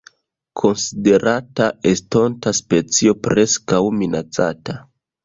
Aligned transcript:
Konsiderata 0.59 1.67
estonta 1.89 2.53
specio 2.61 3.13
Preskaŭ 3.29 3.83
Minacata. 3.99 4.77